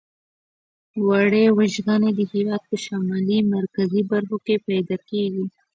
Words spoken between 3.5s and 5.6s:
مرکزي برخو کې پیداکیږي.